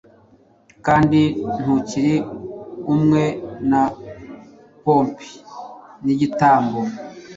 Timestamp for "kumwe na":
2.83-3.81